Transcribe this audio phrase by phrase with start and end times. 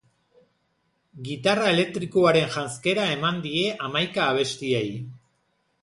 [1.27, 4.87] Gitarra elektrikoaren janzkera eman die hamaika abestiei.